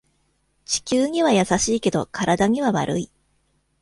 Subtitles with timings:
[0.65, 3.11] 地球には優しいけど体には悪い